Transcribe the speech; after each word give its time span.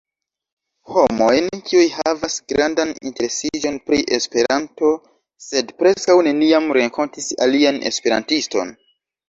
Homojn, 0.93 1.49
kiuj 1.67 1.83
havas 1.97 2.37
grandan 2.53 2.95
interesiĝon 3.11 3.77
pri 3.91 4.01
Esperanto, 4.19 4.91
sed 5.51 5.77
preskaŭ 5.85 6.19
neniam 6.31 6.69
renkontis 6.81 7.33
alian 7.49 7.81
esperantiston. 7.95 8.77